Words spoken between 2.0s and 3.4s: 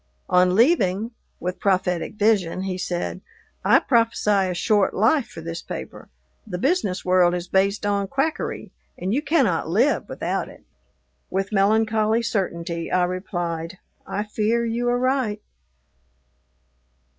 vision, he said,